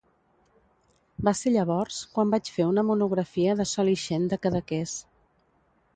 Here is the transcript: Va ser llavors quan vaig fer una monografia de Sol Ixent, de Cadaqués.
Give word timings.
Va 1.27 1.33
ser 1.39 1.53
llavors 1.55 1.99
quan 2.15 2.33
vaig 2.35 2.51
fer 2.55 2.67
una 2.71 2.87
monografia 2.89 3.57
de 3.61 3.69
Sol 3.75 3.93
Ixent, 3.95 4.29
de 4.33 4.41
Cadaqués. 4.47 4.97